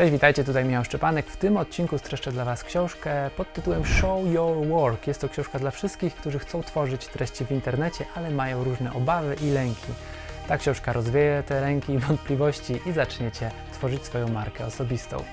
Cześć, 0.00 0.12
witajcie, 0.12 0.44
tutaj 0.44 0.64
Michał 0.64 0.84
Szczepanek. 0.84 1.26
W 1.26 1.36
tym 1.36 1.56
odcinku 1.56 1.98
streszczę 1.98 2.32
dla 2.32 2.44
Was 2.44 2.64
książkę 2.64 3.30
pod 3.36 3.52
tytułem 3.52 3.84
Show 3.84 4.26
Your 4.26 4.66
Work. 4.66 5.06
Jest 5.06 5.20
to 5.20 5.28
książka 5.28 5.58
dla 5.58 5.70
wszystkich, 5.70 6.14
którzy 6.14 6.38
chcą 6.38 6.62
tworzyć 6.62 7.06
treści 7.06 7.44
w 7.44 7.50
internecie, 7.50 8.04
ale 8.14 8.30
mają 8.30 8.64
różne 8.64 8.92
obawy 8.92 9.36
i 9.42 9.50
lęki. 9.50 9.92
Ta 10.48 10.58
książka 10.58 10.92
rozwieje 10.92 11.42
te 11.46 11.60
lęki 11.60 11.92
i 11.92 11.98
wątpliwości 11.98 12.80
i 12.86 12.92
zaczniecie 12.92 13.50
tworzyć 13.72 14.04
swoją 14.04 14.28
markę 14.28 14.66
osobistą. 14.66 15.24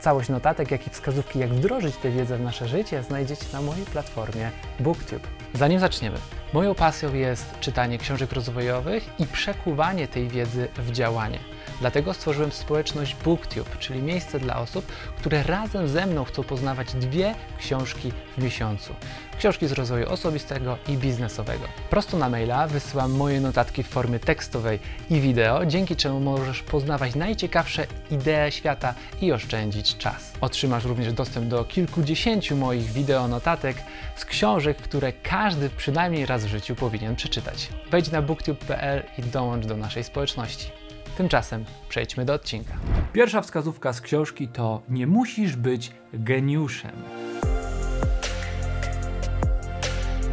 Całość 0.00 0.28
notatek, 0.28 0.70
jak 0.70 0.86
i 0.86 0.90
wskazówki, 0.90 1.38
jak 1.38 1.50
wdrożyć 1.50 1.96
tę 1.96 2.10
wiedzę 2.10 2.36
w 2.36 2.40
nasze 2.40 2.68
życie, 2.68 3.02
znajdziecie 3.02 3.46
na 3.52 3.62
mojej 3.62 3.84
platformie 3.84 4.50
BookTube. 4.80 5.26
Zanim 5.54 5.80
zaczniemy, 5.80 6.18
moją 6.52 6.74
pasją 6.74 7.14
jest 7.14 7.60
czytanie 7.60 7.98
książek 7.98 8.32
rozwojowych 8.32 9.20
i 9.20 9.26
przekuwanie 9.26 10.08
tej 10.08 10.28
wiedzy 10.28 10.68
w 10.76 10.92
działanie. 10.92 11.38
Dlatego 11.80 12.14
stworzyłem 12.14 12.52
społeczność 12.52 13.16
BookTube, 13.24 13.78
czyli 13.78 14.02
miejsce 14.02 14.40
dla 14.40 14.56
osób, 14.56 14.86
które 15.18 15.42
razem 15.42 15.88
ze 15.88 16.06
mną 16.06 16.24
chcą 16.24 16.42
poznawać 16.42 16.94
dwie 16.94 17.34
książki 17.58 18.12
w 18.38 18.42
miesiącu. 18.42 18.94
Książki 19.38 19.66
z 19.66 19.72
rozwoju 19.72 20.08
osobistego 20.08 20.78
i 20.88 20.96
biznesowego. 20.96 21.64
Prosto 21.90 22.18
na 22.18 22.28
maila 22.28 22.66
wysyłam 22.66 23.12
moje 23.12 23.40
notatki 23.40 23.82
w 23.82 23.88
formie 23.88 24.18
tekstowej 24.18 24.78
i 25.10 25.20
wideo, 25.20 25.66
dzięki 25.66 25.96
czemu 25.96 26.20
możesz 26.20 26.62
poznawać 26.62 27.14
najciekawsze 27.14 27.86
idee 28.10 28.50
świata 28.50 28.94
i 29.20 29.32
oszczędzić 29.32 29.96
czas. 29.96 30.32
Otrzymasz 30.40 30.84
również 30.84 31.12
dostęp 31.12 31.48
do 31.48 31.64
kilkudziesięciu 31.64 32.56
moich 32.56 32.92
wideo 32.92 33.28
notatek 33.28 33.76
z 34.16 34.24
książek, 34.24 34.76
które 34.76 35.12
każdy 35.12 35.70
przynajmniej 35.70 36.26
raz 36.26 36.44
w 36.44 36.48
życiu 36.48 36.74
powinien 36.74 37.16
przeczytać. 37.16 37.68
Wejdź 37.90 38.10
na 38.10 38.22
booktube.pl 38.22 39.02
i 39.18 39.22
dołącz 39.22 39.66
do 39.66 39.76
naszej 39.76 40.04
społeczności. 40.04 40.83
Tymczasem 41.16 41.64
przejdźmy 41.88 42.24
do 42.24 42.34
odcinka. 42.34 42.72
Pierwsza 43.12 43.40
wskazówka 43.40 43.92
z 43.92 44.00
książki 44.00 44.48
to 44.48 44.82
nie 44.88 45.06
musisz 45.06 45.56
być 45.56 45.92
geniuszem. 46.12 46.92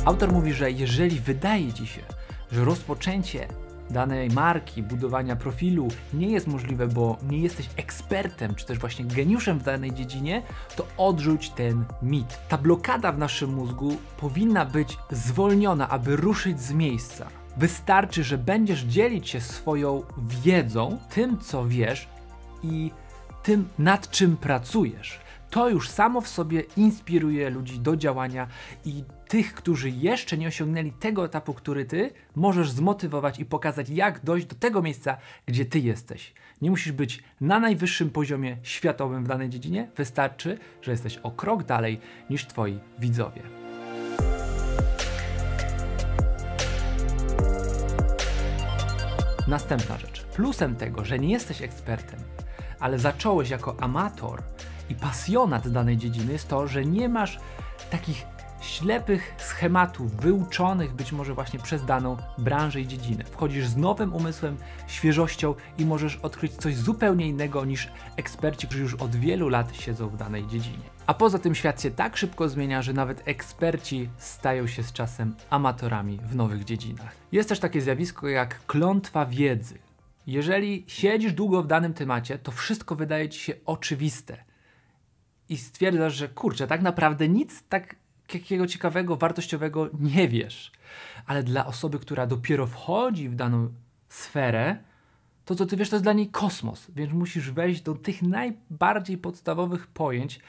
Autor 0.05 0.31
mówi, 0.31 0.53
że 0.53 0.71
jeżeli 0.71 1.19
wydaje 1.19 1.73
ci 1.73 1.87
się, 1.87 2.01
że 2.51 2.65
rozpoczęcie 2.65 3.47
danej 3.89 4.29
marki, 4.29 4.83
budowania 4.83 5.35
profilu 5.35 5.87
nie 6.13 6.27
jest 6.27 6.47
możliwe, 6.47 6.87
bo 6.87 7.17
nie 7.29 7.37
jesteś 7.37 7.69
ekspertem, 7.77 8.55
czy 8.55 8.65
też 8.65 8.79
właśnie 8.79 9.05
geniuszem 9.05 9.59
w 9.59 9.63
danej 9.63 9.93
dziedzinie, 9.93 10.43
to 10.75 10.87
odrzuć 10.97 11.49
ten 11.49 11.85
mit. 12.01 12.39
Ta 12.49 12.57
blokada 12.57 13.11
w 13.11 13.17
naszym 13.17 13.53
mózgu 13.53 13.97
powinna 14.17 14.65
być 14.65 14.97
zwolniona, 15.11 15.89
aby 15.89 16.15
ruszyć 16.15 16.61
z 16.61 16.73
miejsca. 16.73 17.40
Wystarczy, 17.57 18.23
że 18.23 18.37
będziesz 18.37 18.81
dzielić 18.81 19.29
się 19.29 19.41
swoją 19.41 20.03
wiedzą, 20.43 20.97
tym 21.09 21.39
co 21.39 21.67
wiesz 21.67 22.07
i 22.63 22.91
tym 23.43 23.69
nad 23.79 24.09
czym 24.09 24.37
pracujesz. 24.37 25.19
To 25.49 25.69
już 25.69 25.89
samo 25.89 26.21
w 26.21 26.27
sobie 26.27 26.63
inspiruje 26.77 27.49
ludzi 27.49 27.79
do 27.79 27.95
działania 27.95 28.47
i 28.85 29.03
tych, 29.27 29.53
którzy 29.53 29.89
jeszcze 29.89 30.37
nie 30.37 30.47
osiągnęli 30.47 30.91
tego 30.91 31.25
etapu, 31.25 31.53
który 31.53 31.85
ty, 31.85 32.11
możesz 32.35 32.71
zmotywować 32.71 33.39
i 33.39 33.45
pokazać, 33.45 33.89
jak 33.89 34.23
dojść 34.23 34.47
do 34.47 34.55
tego 34.55 34.81
miejsca, 34.81 35.17
gdzie 35.45 35.65
ty 35.65 35.79
jesteś. 35.79 36.33
Nie 36.61 36.69
musisz 36.69 36.91
być 36.91 37.23
na 37.41 37.59
najwyższym 37.59 38.09
poziomie 38.09 38.57
światowym 38.63 39.23
w 39.23 39.27
danej 39.27 39.49
dziedzinie, 39.49 39.89
wystarczy, 39.97 40.57
że 40.81 40.91
jesteś 40.91 41.17
o 41.17 41.31
krok 41.31 41.63
dalej 41.63 41.99
niż 42.29 42.45
twoi 42.45 42.79
widzowie. 42.99 43.70
Następna 49.47 49.97
rzecz. 49.97 50.23
Plusem 50.23 50.75
tego, 50.75 51.05
że 51.05 51.19
nie 51.19 51.29
jesteś 51.29 51.61
ekspertem, 51.61 52.19
ale 52.79 52.99
zacząłeś 52.99 53.49
jako 53.49 53.75
amator 53.79 54.41
i 54.89 54.95
pasjonat 54.95 55.67
danej 55.67 55.97
dziedziny, 55.97 56.33
jest 56.33 56.47
to, 56.47 56.67
że 56.67 56.85
nie 56.85 57.09
masz 57.09 57.39
takich 57.91 58.25
ślepych 58.61 59.35
schematów 59.37 60.15
wyuczonych 60.15 60.93
być 60.93 61.11
może 61.11 61.33
właśnie 61.33 61.59
przez 61.59 61.85
daną 61.85 62.17
branżę 62.37 62.81
i 62.81 62.87
dziedzinę. 62.87 63.23
Wchodzisz 63.23 63.67
z 63.67 63.77
nowym 63.77 64.13
umysłem, 64.13 64.57
świeżością 64.87 65.55
i 65.77 65.85
możesz 65.85 66.15
odkryć 66.15 66.53
coś 66.53 66.75
zupełnie 66.75 67.27
innego 67.27 67.65
niż 67.65 67.89
eksperci, 68.15 68.67
którzy 68.67 68.83
już 68.83 68.93
od 68.93 69.15
wielu 69.15 69.49
lat 69.49 69.75
siedzą 69.75 70.09
w 70.09 70.17
danej 70.17 70.47
dziedzinie. 70.47 70.83
A 71.07 71.13
poza 71.13 71.39
tym 71.39 71.55
świat 71.55 71.81
się 71.81 71.91
tak 71.91 72.17
szybko 72.17 72.49
zmienia, 72.49 72.81
że 72.81 72.93
nawet 72.93 73.21
eksperci 73.25 74.09
stają 74.17 74.67
się 74.67 74.83
z 74.83 74.93
czasem 74.93 75.35
amatorami 75.49 76.19
w 76.23 76.35
nowych 76.35 76.63
dziedzinach. 76.63 77.15
Jest 77.31 77.49
też 77.49 77.59
takie 77.59 77.81
zjawisko 77.81 78.27
jak 78.27 78.65
klątwa 78.65 79.25
wiedzy. 79.25 79.79
Jeżeli 80.27 80.83
siedzisz 80.87 81.33
długo 81.33 81.63
w 81.63 81.67
danym 81.67 81.93
temacie, 81.93 82.37
to 82.37 82.51
wszystko 82.51 82.95
wydaje 82.95 83.29
ci 83.29 83.39
się 83.39 83.53
oczywiste. 83.65 84.43
I 85.49 85.57
stwierdzasz, 85.57 86.13
że 86.13 86.27
kurczę, 86.27 86.67
tak 86.67 86.81
naprawdę 86.81 87.29
nic 87.29 87.63
tak 87.69 87.95
jakiego 88.33 88.67
ciekawego, 88.67 89.15
wartościowego 89.15 89.89
nie 89.99 90.27
wiesz. 90.27 90.71
Ale 91.25 91.43
dla 91.43 91.65
osoby, 91.65 91.99
która 91.99 92.27
dopiero 92.27 92.67
wchodzi 92.67 93.29
w 93.29 93.35
daną 93.35 93.73
sferę, 94.09 94.77
to 95.45 95.55
co 95.55 95.65
ty 95.65 95.77
wiesz, 95.77 95.89
to 95.89 95.95
jest 95.95 96.05
dla 96.05 96.13
niej 96.13 96.29
kosmos, 96.29 96.91
więc 96.95 97.13
musisz 97.13 97.51
wejść 97.51 97.81
do 97.81 97.95
tych 97.95 98.21
najbardziej 98.21 99.17
podstawowych 99.17 99.87
pojęć. 99.87 100.39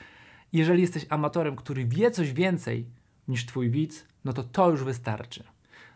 Jeżeli 0.52 0.82
jesteś 0.82 1.06
amatorem, 1.08 1.56
który 1.56 1.84
wie 1.84 2.10
coś 2.10 2.32
więcej 2.32 2.86
niż 3.28 3.46
twój 3.46 3.70
widz, 3.70 4.06
no 4.24 4.32
to 4.32 4.42
to 4.44 4.70
już 4.70 4.84
wystarczy. 4.84 5.44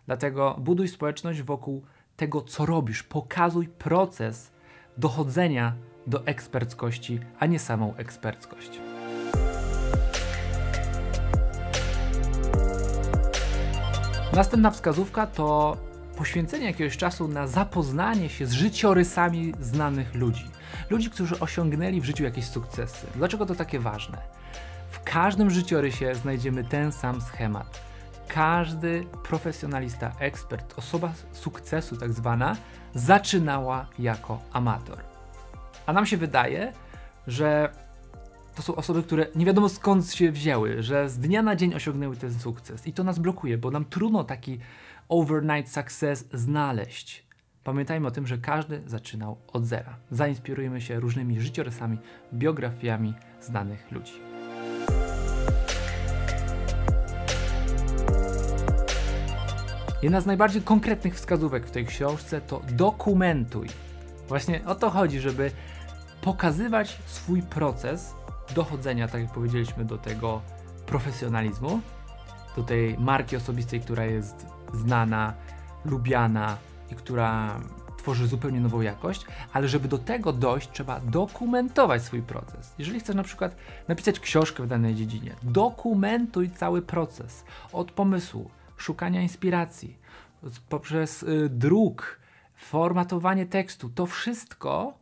Dlatego 0.06 0.56
buduj 0.60 0.88
społeczność 0.88 1.42
wokół 1.42 1.84
tego, 2.16 2.42
co 2.42 2.66
robisz. 2.66 3.02
Pokazuj 3.02 3.68
proces 3.68 4.52
dochodzenia 4.98 5.74
do 6.06 6.26
eksperckości, 6.26 7.20
a 7.38 7.46
nie 7.46 7.58
samą 7.58 7.96
eksperckość. 7.96 8.80
Następna 14.36 14.70
wskazówka 14.70 15.26
to 15.26 15.76
poświęcenie 16.16 16.66
jakiegoś 16.66 16.96
czasu 16.96 17.28
na 17.28 17.46
zapoznanie 17.46 18.28
się 18.28 18.46
z 18.46 18.52
życiorysami 18.52 19.52
znanych 19.60 20.14
ludzi. 20.14 20.50
Ludzi, 20.90 21.10
którzy 21.10 21.40
osiągnęli 21.40 22.00
w 22.00 22.04
życiu 22.04 22.24
jakieś 22.24 22.46
sukcesy. 22.46 23.06
Dlaczego 23.14 23.46
to 23.46 23.54
takie 23.54 23.80
ważne? 23.80 24.18
W 24.90 25.02
każdym 25.02 25.50
życiorysie 25.50 26.14
znajdziemy 26.14 26.64
ten 26.64 26.92
sam 26.92 27.20
schemat. 27.20 27.80
Każdy 28.28 29.04
profesjonalista, 29.28 30.12
ekspert, 30.20 30.78
osoba 30.78 31.12
sukcesu 31.32 31.96
tak 31.96 32.12
zwana, 32.12 32.56
zaczynała 32.94 33.86
jako 33.98 34.40
amator. 34.52 34.98
A 35.86 35.92
nam 35.92 36.06
się 36.06 36.16
wydaje, 36.16 36.72
że 37.26 37.72
to 38.56 38.62
są 38.62 38.74
osoby, 38.74 39.02
które 39.02 39.26
nie 39.34 39.46
wiadomo 39.46 39.68
skąd 39.68 40.12
się 40.12 40.32
wzięły, 40.32 40.82
że 40.82 41.08
z 41.08 41.18
dnia 41.18 41.42
na 41.42 41.56
dzień 41.56 41.74
osiągnęły 41.74 42.16
ten 42.16 42.34
sukces. 42.34 42.86
I 42.86 42.92
to 42.92 43.04
nas 43.04 43.18
blokuje, 43.18 43.58
bo 43.58 43.70
nam 43.70 43.84
trudno 43.84 44.24
taki 44.24 44.58
overnight 45.08 45.72
success 45.72 46.28
znaleźć. 46.32 47.26
Pamiętajmy 47.64 48.06
o 48.06 48.10
tym, 48.10 48.26
że 48.26 48.38
każdy 48.38 48.82
zaczynał 48.86 49.38
od 49.52 49.64
zera. 49.66 49.96
Zainspirujemy 50.10 50.80
się 50.80 51.00
różnymi 51.00 51.40
życiorysami, 51.40 51.98
biografiami 52.34 53.14
znanych 53.40 53.92
ludzi. 53.92 54.12
Jedna 60.02 60.20
z 60.20 60.26
najbardziej 60.26 60.62
konkretnych 60.62 61.14
wskazówek 61.14 61.66
w 61.66 61.70
tej 61.70 61.86
książce 61.86 62.40
to 62.40 62.62
dokumentuj. 62.72 63.68
Właśnie 64.28 64.64
o 64.66 64.74
to 64.74 64.90
chodzi, 64.90 65.20
żeby 65.20 65.50
pokazywać 66.20 66.98
swój 67.06 67.42
proces 67.42 68.14
dochodzenia, 68.54 69.08
tak 69.08 69.20
jak 69.22 69.32
powiedzieliśmy, 69.32 69.84
do 69.84 69.98
tego 69.98 70.40
profesjonalizmu, 70.86 71.80
do 72.56 72.62
tej 72.62 72.98
marki 72.98 73.36
osobistej, 73.36 73.80
która 73.80 74.04
jest 74.04 74.46
znana, 74.74 75.34
lubiana 75.84 76.56
i 76.90 76.94
która 76.94 77.60
tworzy 77.96 78.26
zupełnie 78.26 78.60
nową 78.60 78.80
jakość, 78.80 79.26
ale 79.52 79.68
żeby 79.68 79.88
do 79.88 79.98
tego 79.98 80.32
dojść, 80.32 80.70
trzeba 80.72 81.00
dokumentować 81.00 82.02
swój 82.02 82.22
proces. 82.22 82.74
Jeżeli 82.78 83.00
chcesz 83.00 83.16
na 83.16 83.22
przykład 83.22 83.56
napisać 83.88 84.20
książkę 84.20 84.62
w 84.62 84.66
danej 84.66 84.94
dziedzinie, 84.94 85.34
dokumentuj 85.42 86.50
cały 86.50 86.82
proces 86.82 87.44
od 87.72 87.92
pomysłu, 87.92 88.50
szukania 88.76 89.22
inspiracji, 89.22 89.98
poprzez 90.68 91.22
y, 91.22 91.48
druk, 91.48 92.20
formatowanie 92.56 93.46
tekstu. 93.46 93.88
To 93.88 94.06
wszystko 94.06 94.94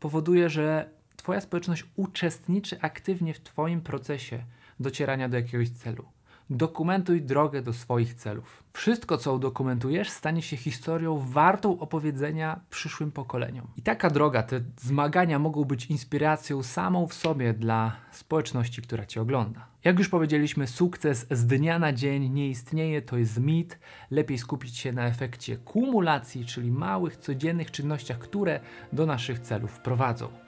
powoduje, 0.00 0.48
że 0.48 0.90
Twoja 1.22 1.40
społeczność 1.40 1.84
uczestniczy 1.96 2.80
aktywnie 2.80 3.34
w 3.34 3.40
Twoim 3.40 3.80
procesie 3.80 4.44
docierania 4.80 5.28
do 5.28 5.36
jakiegoś 5.36 5.70
celu. 5.70 6.04
Dokumentuj 6.50 7.22
drogę 7.22 7.62
do 7.62 7.72
swoich 7.72 8.14
celów. 8.14 8.62
Wszystko, 8.72 9.18
co 9.18 9.34
udokumentujesz, 9.34 10.10
stanie 10.10 10.42
się 10.42 10.56
historią 10.56 11.18
wartą 11.18 11.78
opowiedzenia 11.78 12.60
przyszłym 12.70 13.12
pokoleniom. 13.12 13.66
I 13.76 13.82
taka 13.82 14.10
droga, 14.10 14.42
te 14.42 14.60
zmagania 14.80 15.38
mogą 15.38 15.64
być 15.64 15.86
inspiracją 15.86 16.62
samą 16.62 17.06
w 17.06 17.14
sobie 17.14 17.54
dla 17.54 17.96
społeczności, 18.12 18.82
która 18.82 19.06
Cię 19.06 19.22
ogląda. 19.22 19.66
Jak 19.84 19.98
już 19.98 20.08
powiedzieliśmy, 20.08 20.66
sukces 20.66 21.26
z 21.30 21.46
dnia 21.46 21.78
na 21.78 21.92
dzień 21.92 22.28
nie 22.28 22.48
istnieje, 22.48 23.02
to 23.02 23.18
jest 23.18 23.40
mit. 23.40 23.78
Lepiej 24.10 24.38
skupić 24.38 24.76
się 24.76 24.92
na 24.92 25.06
efekcie 25.06 25.56
kumulacji, 25.56 26.46
czyli 26.46 26.70
małych, 26.70 27.16
codziennych 27.16 27.70
czynnościach, 27.70 28.18
które 28.18 28.60
do 28.92 29.06
naszych 29.06 29.38
celów 29.38 29.78
prowadzą. 29.80 30.41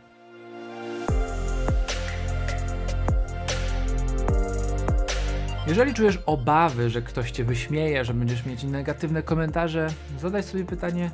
Jeżeli 5.66 5.94
czujesz 5.94 6.18
obawy, 6.26 6.90
że 6.90 7.02
ktoś 7.02 7.30
cię 7.30 7.44
wyśmieje, 7.44 8.04
że 8.04 8.14
będziesz 8.14 8.46
mieć 8.46 8.62
negatywne 8.62 9.22
komentarze, 9.22 9.88
zadaj 10.20 10.42
sobie 10.42 10.64
pytanie: 10.64 11.10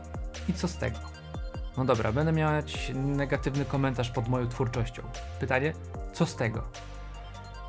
i 0.49 0.53
co 0.53 0.69
z 0.69 0.77
tego? 0.77 0.99
No 1.77 1.85
dobra, 1.85 2.13
będę 2.13 2.33
mieć 2.33 2.93
negatywny 2.95 3.65
komentarz 3.65 4.11
pod 4.11 4.29
moją 4.29 4.49
twórczością. 4.49 5.03
Pytanie: 5.41 5.73
co 6.13 6.27
z 6.27 6.37
tego? 6.37 6.63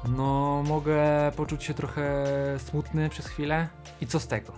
No, 0.10 0.63
mogę 0.68 1.31
poczuć 1.36 1.63
się 1.63 1.74
trochę 1.74 2.25
smutny 2.57 3.10
przez 3.10 3.28
chwilę. 3.28 3.68
I 4.01 4.07
co 4.07 4.19
z 4.19 4.28
tego? 4.28 4.54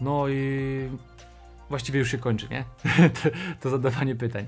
No 0.00 0.28
i 0.28 0.88
właściwie 1.68 1.98
już 1.98 2.10
się 2.10 2.18
kończy, 2.18 2.48
nie? 2.50 2.64
to, 3.22 3.28
to 3.60 3.70
zadawanie 3.70 4.16
pytań. 4.16 4.46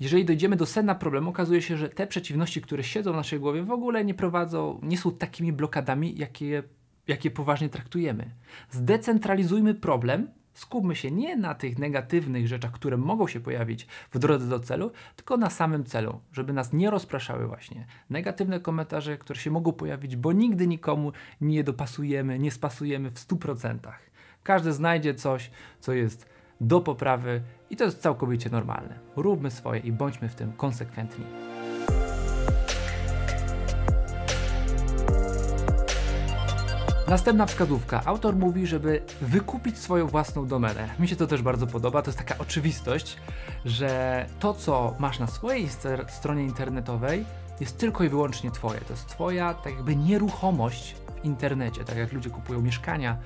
Jeżeli 0.00 0.24
dojdziemy 0.24 0.56
do 0.56 0.66
sedna 0.66 0.94
problemu, 0.94 1.30
okazuje 1.30 1.62
się, 1.62 1.76
że 1.76 1.88
te 1.88 2.06
przeciwności, 2.06 2.62
które 2.62 2.84
siedzą 2.84 3.12
w 3.12 3.16
naszej 3.16 3.40
głowie, 3.40 3.62
w 3.62 3.70
ogóle 3.70 4.04
nie 4.04 4.14
prowadzą, 4.14 4.80
nie 4.82 4.98
są 4.98 5.12
takimi 5.12 5.52
blokadami, 5.52 6.18
jakie, 6.18 6.62
jakie 7.06 7.30
poważnie 7.30 7.68
traktujemy. 7.68 8.30
Zdecentralizujmy 8.70 9.74
problem, 9.74 10.28
skupmy 10.54 10.96
się 10.96 11.10
nie 11.10 11.36
na 11.36 11.54
tych 11.54 11.78
negatywnych 11.78 12.48
rzeczach, 12.48 12.72
które 12.72 12.96
mogą 12.96 13.26
się 13.26 13.40
pojawić 13.40 13.86
w 14.10 14.18
drodze 14.18 14.48
do 14.48 14.60
celu, 14.60 14.90
tylko 15.16 15.36
na 15.36 15.50
samym 15.50 15.84
celu, 15.84 16.20
żeby 16.32 16.52
nas 16.52 16.72
nie 16.72 16.90
rozpraszały 16.90 17.46
właśnie 17.46 17.86
negatywne 18.10 18.60
komentarze, 18.60 19.18
które 19.18 19.40
się 19.40 19.50
mogą 19.50 19.72
pojawić, 19.72 20.16
bo 20.16 20.32
nigdy 20.32 20.66
nikomu 20.66 21.12
nie 21.40 21.64
dopasujemy, 21.64 22.38
nie 22.38 22.50
spasujemy 22.50 23.10
w 23.10 23.14
100%. 23.14 23.78
Każdy 24.42 24.72
znajdzie 24.72 25.14
coś, 25.14 25.50
co 25.80 25.92
jest 25.92 26.37
do 26.60 26.80
poprawy 26.80 27.40
i 27.70 27.76
to 27.76 27.84
jest 27.84 28.02
całkowicie 28.02 28.50
normalne. 28.50 28.94
Róbmy 29.16 29.50
swoje 29.50 29.80
i 29.80 29.92
bądźmy 29.92 30.28
w 30.28 30.34
tym 30.34 30.52
konsekwentni. 30.52 31.24
Następna 37.08 37.46
wskazówka. 37.46 38.02
Autor 38.04 38.36
mówi, 38.36 38.66
żeby 38.66 39.02
wykupić 39.20 39.78
swoją 39.78 40.06
własną 40.06 40.46
domenę. 40.46 40.88
Mi 40.98 41.08
się 41.08 41.16
to 41.16 41.26
też 41.26 41.42
bardzo 41.42 41.66
podoba. 41.66 42.02
To 42.02 42.10
jest 42.10 42.18
taka 42.18 42.38
oczywistość, 42.38 43.16
że 43.64 44.26
to, 44.40 44.54
co 44.54 44.94
masz 44.98 45.18
na 45.18 45.26
swojej 45.26 45.68
stronie 46.08 46.42
internetowej, 46.42 47.24
jest 47.60 47.78
tylko 47.78 48.04
i 48.04 48.08
wyłącznie 48.08 48.50
Twoje. 48.50 48.80
To 48.80 48.92
jest 48.92 49.06
Twoja, 49.06 49.54
tak 49.54 49.74
jakby, 49.74 49.96
nieruchomość 49.96 50.96
w 51.22 51.24
internecie. 51.24 51.84
Tak 51.84 51.96
jak 51.96 52.12
ludzie 52.12 52.30
kupują 52.30 52.60
mieszkania, 52.60 53.16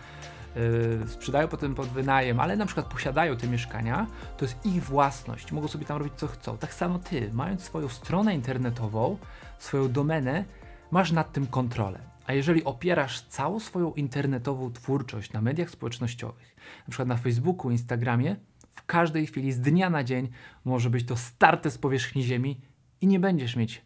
sprzedają 1.06 1.48
potem 1.48 1.74
pod 1.74 1.88
wynajem, 1.88 2.40
ale 2.40 2.56
na 2.56 2.66
przykład 2.66 2.86
posiadają 2.86 3.36
te 3.36 3.46
mieszkania, 3.46 4.06
to 4.36 4.44
jest 4.44 4.66
ich 4.66 4.84
własność. 4.84 5.52
Mogą 5.52 5.68
sobie 5.68 5.84
tam 5.84 5.98
robić 5.98 6.14
co 6.16 6.26
chcą. 6.26 6.58
Tak 6.58 6.74
samo 6.74 6.98
Ty, 6.98 7.30
mając 7.32 7.62
swoją 7.62 7.88
stronę 7.88 8.34
internetową, 8.34 9.18
swoją 9.58 9.92
domenę, 9.92 10.44
masz 10.90 11.12
nad 11.12 11.32
tym 11.32 11.46
kontrolę. 11.46 11.98
A 12.26 12.32
jeżeli 12.32 12.64
opierasz 12.64 13.20
całą 13.20 13.60
swoją 13.60 13.92
internetową 13.92 14.72
twórczość 14.72 15.32
na 15.32 15.40
mediach 15.40 15.70
społecznościowych, 15.70 16.56
na 16.78 16.90
przykład 16.90 17.08
na 17.08 17.16
Facebooku, 17.16 17.70
Instagramie, 17.70 18.36
w 18.74 18.86
każdej 18.86 19.26
chwili 19.26 19.52
z 19.52 19.60
dnia 19.60 19.90
na 19.90 20.04
dzień 20.04 20.28
może 20.64 20.90
być 20.90 21.06
to 21.06 21.16
starte 21.16 21.70
z 21.70 21.78
powierzchni 21.78 22.22
Ziemi 22.22 22.60
i 23.00 23.06
nie 23.06 23.20
będziesz 23.20 23.56
mieć 23.56 23.82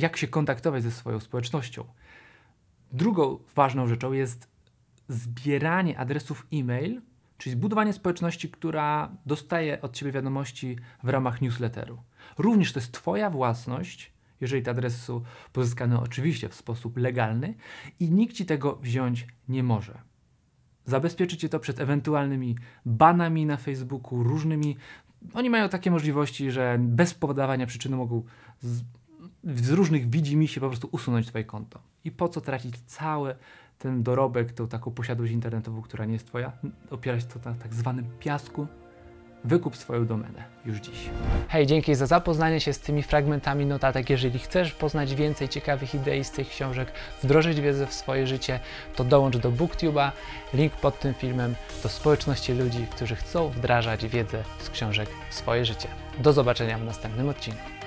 jak 0.00 0.16
się 0.16 0.28
kontaktować 0.28 0.82
ze 0.82 0.90
swoją 0.90 1.20
społecznością. 1.20 1.84
Drugą 2.92 3.38
ważną 3.54 3.86
rzeczą 3.86 4.12
jest 4.12 4.48
zbieranie 5.12 5.98
adresów 5.98 6.46
e-mail, 6.52 7.00
czyli 7.38 7.52
zbudowanie 7.52 7.92
społeczności, 7.92 8.48
która 8.48 9.16
dostaje 9.26 9.80
od 9.80 9.92
ciebie 9.92 10.12
wiadomości 10.12 10.76
w 11.02 11.08
ramach 11.08 11.40
newsletteru. 11.40 12.02
Również 12.38 12.72
to 12.72 12.80
jest 12.80 12.92
Twoja 12.92 13.30
własność 13.30 14.12
jeżeli 14.40 14.62
te 14.62 14.70
adresy 14.70 14.98
są 14.98 15.22
pozyskane 15.52 16.00
oczywiście 16.00 16.48
w 16.48 16.54
sposób 16.54 16.96
legalny 16.96 17.54
i 18.00 18.10
nikt 18.10 18.34
ci 18.34 18.46
tego 18.46 18.76
wziąć 18.76 19.26
nie 19.48 19.62
może. 19.62 20.00
Zabezpieczycie 20.84 21.48
to 21.48 21.60
przed 21.60 21.80
ewentualnymi 21.80 22.56
banami 22.86 23.46
na 23.46 23.56
Facebooku, 23.56 24.22
różnymi. 24.22 24.76
Oni 25.34 25.50
mają 25.50 25.68
takie 25.68 25.90
możliwości, 25.90 26.50
że 26.50 26.76
bez 26.80 27.14
podawania 27.14 27.66
przyczyny 27.66 27.96
mogą 27.96 28.22
z, 28.60 28.82
z 29.44 29.70
różnych 29.70 30.10
widzi 30.10 30.48
się 30.48 30.60
po 30.60 30.68
prostu 30.68 30.88
usunąć 30.92 31.26
Twoje 31.26 31.44
konto. 31.44 31.80
I 32.04 32.10
po 32.10 32.28
co 32.28 32.40
tracić 32.40 32.80
cały 32.86 33.34
ten 33.80 34.02
dorobek, 34.02 34.52
tą 34.52 34.68
taką 34.68 34.90
posiadłość 34.90 35.32
internetową, 35.32 35.82
która 35.82 36.04
nie 36.04 36.12
jest 36.12 36.26
Twoja, 36.26 36.52
opierać 36.90 37.24
to 37.24 37.50
na 37.50 37.56
tak 37.56 37.74
zwanym 37.74 38.04
piasku 38.18 38.66
Wykup 39.44 39.76
swoją 39.76 40.06
domenę 40.06 40.44
już 40.66 40.78
dziś. 40.78 41.10
Hej, 41.48 41.66
dzięki 41.66 41.94
za 41.94 42.06
zapoznanie 42.06 42.60
się 42.60 42.72
z 42.72 42.78
tymi 42.78 43.02
fragmentami 43.02 43.66
notatek. 43.66 44.10
Jeżeli 44.10 44.38
chcesz 44.38 44.72
poznać 44.72 45.14
więcej 45.14 45.48
ciekawych 45.48 45.94
idei 45.94 46.24
z 46.24 46.30
tych 46.30 46.48
książek, 46.48 46.92
wdrożyć 47.22 47.60
wiedzę 47.60 47.86
w 47.86 47.94
swoje 47.94 48.26
życie, 48.26 48.60
to 48.96 49.04
dołącz 49.04 49.36
do 49.36 49.52
BookTube'a. 49.52 50.10
Link 50.54 50.72
pod 50.72 51.00
tym 51.00 51.14
filmem 51.14 51.54
do 51.82 51.88
społeczności 51.88 52.52
ludzi, 52.52 52.86
którzy 52.90 53.16
chcą 53.16 53.48
wdrażać 53.48 54.06
wiedzę 54.06 54.42
z 54.58 54.70
książek 54.70 55.08
w 55.30 55.34
swoje 55.34 55.64
życie. 55.64 55.88
Do 56.18 56.32
zobaczenia 56.32 56.78
w 56.78 56.84
następnym 56.84 57.28
odcinku. 57.28 57.79